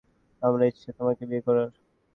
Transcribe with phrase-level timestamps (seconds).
[0.41, 1.69] আমার ইচ্ছে তোমাকে বিয়ে করার।